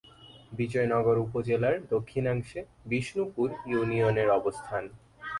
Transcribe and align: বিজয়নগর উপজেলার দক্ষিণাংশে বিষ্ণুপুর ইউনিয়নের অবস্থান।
বিজয়নগর 0.51 1.17
উপজেলার 1.17 1.75
দক্ষিণাংশে 1.89 2.59
বিষ্ণুপুর 2.85 3.47
ইউনিয়নের 3.71 4.29
অবস্থান। 4.39 4.83